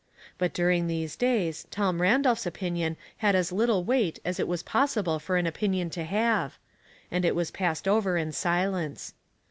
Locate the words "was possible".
4.47-5.19